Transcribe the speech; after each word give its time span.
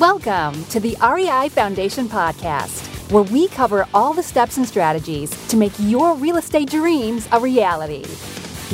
Welcome 0.00 0.62
to 0.66 0.78
the 0.78 0.94
REI 1.00 1.48
Foundation 1.48 2.06
Podcast, 2.06 3.10
where 3.10 3.22
we 3.22 3.48
cover 3.48 3.88
all 3.94 4.12
the 4.12 4.22
steps 4.22 4.58
and 4.58 4.68
strategies 4.68 5.30
to 5.48 5.56
make 5.56 5.72
your 5.78 6.14
real 6.16 6.36
estate 6.36 6.68
dreams 6.68 7.26
a 7.32 7.40
reality. 7.40 8.04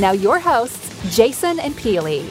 Now, 0.00 0.10
your 0.10 0.40
hosts, 0.40 1.14
Jason 1.14 1.60
and 1.60 1.74
Peely. 1.74 2.28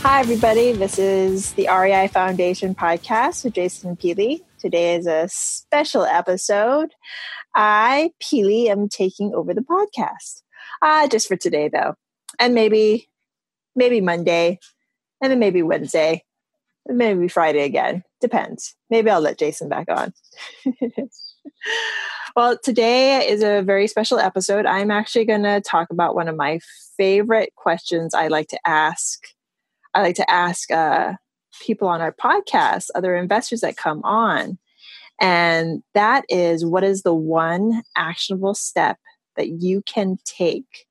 Hi, 0.00 0.20
everybody. 0.20 0.72
This 0.72 0.98
is 0.98 1.52
the 1.52 1.68
REI 1.68 2.08
Foundation 2.08 2.74
Podcast 2.74 3.44
with 3.44 3.52
Jason 3.52 3.90
and 3.90 3.98
Peely. 3.98 4.40
Today 4.58 4.94
is 4.94 5.06
a 5.06 5.28
special 5.28 6.06
episode. 6.06 6.94
I, 7.54 8.12
Peely, 8.22 8.68
am 8.68 8.88
taking 8.88 9.34
over 9.34 9.52
the 9.52 9.60
podcast. 9.60 10.40
Uh, 10.80 11.06
just 11.08 11.28
for 11.28 11.36
today, 11.36 11.68
though. 11.68 11.92
And 12.38 12.54
maybe, 12.54 13.10
maybe 13.74 14.00
Monday, 14.00 14.60
and 15.20 15.30
then 15.30 15.38
maybe 15.38 15.62
Wednesday, 15.62 16.24
maybe 16.86 17.28
Friday 17.28 17.62
again. 17.62 18.02
Depends. 18.20 18.74
Maybe 18.90 19.10
I'll 19.10 19.20
let 19.20 19.38
Jason 19.38 19.68
back 19.68 19.88
on. 19.88 20.12
well, 22.36 22.58
today 22.62 23.26
is 23.28 23.42
a 23.42 23.62
very 23.62 23.86
special 23.86 24.18
episode. 24.18 24.66
I'm 24.66 24.90
actually 24.90 25.24
going 25.24 25.42
to 25.42 25.60
talk 25.60 25.88
about 25.90 26.14
one 26.14 26.28
of 26.28 26.36
my 26.36 26.60
favorite 26.96 27.54
questions 27.56 28.14
I 28.14 28.28
like 28.28 28.48
to 28.48 28.58
ask. 28.66 29.20
I 29.94 30.02
like 30.02 30.16
to 30.16 30.30
ask 30.30 30.70
uh, 30.70 31.14
people 31.62 31.88
on 31.88 32.00
our 32.00 32.12
podcast, 32.12 32.88
other 32.94 33.16
investors 33.16 33.60
that 33.60 33.76
come 33.76 34.02
on. 34.04 34.58
And 35.20 35.82
that 35.94 36.24
is 36.28 36.64
what 36.64 36.84
is 36.84 37.02
the 37.02 37.14
one 37.14 37.82
actionable 37.96 38.54
step 38.54 38.98
that 39.36 39.48
you 39.48 39.82
can 39.82 40.18
take 40.24 40.86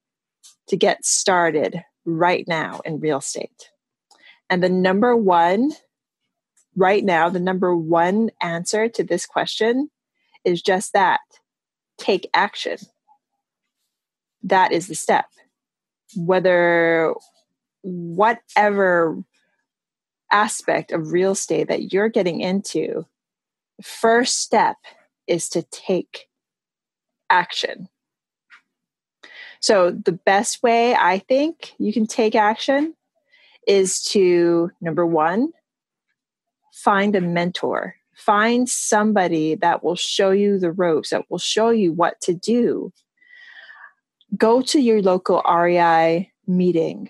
to 0.68 0.78
get 0.78 1.06
started 1.06 1.84
right 2.06 2.46
now 2.48 2.82
in 2.86 3.00
real 3.00 3.20
estate? 3.20 3.70
And 4.50 4.62
the 4.62 4.70
number 4.70 5.16
one, 5.16 5.72
right 6.76 7.04
now, 7.04 7.30
the 7.30 7.40
number 7.40 7.76
one 7.76 8.30
answer 8.42 8.88
to 8.90 9.04
this 9.04 9.26
question 9.26 9.90
is 10.44 10.62
just 10.62 10.94
that 10.94 11.22
take 11.98 12.30
action. 12.34 12.78
That 14.44 14.72
is 14.72 14.88
the 14.88 14.96
step. 14.96 15.26
Whether 16.16 17.14
whatever 17.82 19.24
aspect 20.32 20.92
of 20.92 21.12
real 21.12 21.32
estate 21.32 21.68
that 21.68 21.94
you're 21.94 22.10
getting 22.10 22.42
into, 22.42 23.06
first 23.82 24.40
step 24.40 24.78
is 25.28 25.50
to 25.50 25.64
take 25.64 26.28
action. 27.30 27.90
So, 29.60 29.90
the 29.90 30.12
best 30.12 30.62
way 30.62 30.94
I 30.94 31.20
think 31.20 31.74
you 31.80 31.92
can 31.92 32.06
take 32.06 32.36
action 32.36 32.94
is 33.68 34.02
to 34.04 34.72
number 34.82 35.06
one, 35.06 35.52
find 36.74 37.16
a 37.16 37.22
mentor, 37.22 37.96
find 38.16 38.70
somebody 38.70 39.56
that 39.56 39.84
will 39.84 39.96
show 39.96 40.32
you 40.32 40.60
the 40.60 40.72
ropes, 40.72 41.10
that 41.10 41.26
will 41.30 41.40
show 41.40 41.70
you 41.70 41.92
what 41.92 42.20
to 42.22 42.34
do. 42.34 42.92
Go 44.38 44.62
to 44.62 44.80
your 44.80 45.02
local 45.02 45.42
REI 45.50 46.32
meeting. 46.48 47.10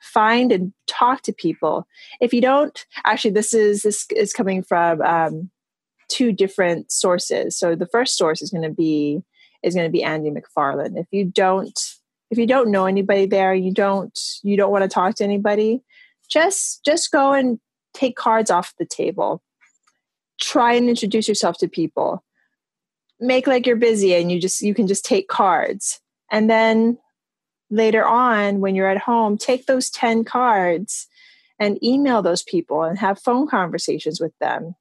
Find 0.00 0.52
and 0.52 0.72
talk 0.86 1.22
to 1.22 1.32
people. 1.32 1.86
If 2.20 2.32
you 2.32 2.40
don't, 2.40 2.84
actually, 3.04 3.32
this 3.32 3.52
is 3.52 3.82
this 3.82 4.06
is 4.14 4.32
coming 4.32 4.62
from 4.62 5.02
um, 5.02 5.50
two 6.08 6.32
different 6.32 6.90
sources. 6.90 7.58
So 7.58 7.74
the 7.74 7.86
first 7.86 8.16
source 8.16 8.40
is 8.40 8.50
going 8.50 8.62
to 8.62 8.74
be 8.74 9.22
is 9.62 9.74
going 9.74 9.86
to 9.86 9.92
be 9.92 10.02
Andy 10.02 10.30
McFarland. 10.30 10.96
If 10.98 11.06
you 11.10 11.24
don't 11.24 11.78
if 12.30 12.38
you 12.38 12.46
don't 12.46 12.70
know 12.70 12.86
anybody 12.86 13.26
there 13.26 13.54
you 13.54 13.72
don't 13.72 14.18
you 14.42 14.56
don't 14.56 14.70
want 14.70 14.82
to 14.82 14.88
talk 14.88 15.14
to 15.14 15.24
anybody 15.24 15.82
just 16.28 16.84
just 16.84 17.10
go 17.10 17.32
and 17.32 17.58
take 17.94 18.16
cards 18.16 18.50
off 18.50 18.74
the 18.78 18.86
table. 18.86 19.42
Try 20.40 20.74
and 20.74 20.88
introduce 20.88 21.26
yourself 21.26 21.58
to 21.58 21.68
people. 21.68 22.24
Make 23.18 23.46
like 23.46 23.66
you're 23.66 23.76
busy 23.76 24.14
and 24.14 24.30
you 24.30 24.40
just 24.40 24.60
you 24.60 24.74
can 24.74 24.86
just 24.86 25.04
take 25.04 25.28
cards. 25.28 26.00
And 26.30 26.48
then 26.48 26.98
later 27.70 28.04
on 28.04 28.60
when 28.60 28.74
you're 28.74 28.88
at 28.88 28.98
home 28.98 29.36
take 29.36 29.66
those 29.66 29.90
10 29.90 30.24
cards 30.24 31.06
and 31.58 31.82
email 31.84 32.22
those 32.22 32.42
people 32.42 32.82
and 32.82 32.98
have 32.98 33.20
phone 33.20 33.46
conversations 33.46 34.20
with 34.20 34.32
them. 34.38 34.74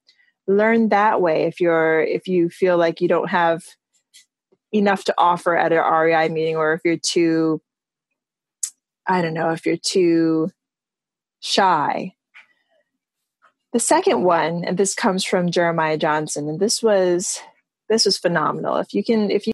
Learn 0.47 0.89
that 0.89 1.19
way 1.19 1.43
if 1.43 1.59
you're 1.59 2.01
if 2.01 2.27
you 2.27 2.49
feel 2.49 2.77
like 2.77 3.01
you 3.01 3.07
don't 3.07 3.29
have 3.29 3.63
enough 4.71 5.03
to 5.05 5.13
offer 5.17 5.55
at 5.55 5.71
an 5.71 5.79
REI 5.79 6.29
meeting, 6.29 6.55
or 6.55 6.73
if 6.73 6.81
you're 6.83 6.97
too, 6.97 7.61
I 9.07 9.21
don't 9.21 9.33
know, 9.33 9.51
if 9.51 9.65
you're 9.65 9.77
too 9.77 10.51
shy. 11.39 12.13
The 13.73 13.79
second 13.79 14.23
one, 14.23 14.63
and 14.63 14.77
this 14.77 14.95
comes 14.95 15.23
from 15.23 15.51
Jeremiah 15.51 15.97
Johnson, 15.97 16.47
and 16.49 16.59
this 16.59 16.81
was 16.81 17.39
this 17.89 18.05
was 18.05 18.17
phenomenal. 18.17 18.77
If 18.77 18.93
you 18.93 19.03
can, 19.03 19.29
if 19.29 19.41
you 19.41 19.45